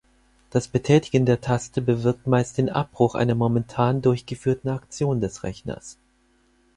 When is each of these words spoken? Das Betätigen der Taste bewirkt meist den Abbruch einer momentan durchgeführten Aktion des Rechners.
Das 0.49 0.67
Betätigen 0.67 1.27
der 1.27 1.41
Taste 1.41 1.79
bewirkt 1.79 2.25
meist 2.25 2.57
den 2.57 2.69
Abbruch 2.71 3.13
einer 3.13 3.35
momentan 3.35 4.01
durchgeführten 4.01 4.71
Aktion 4.71 5.21
des 5.21 5.43
Rechners. 5.43 5.99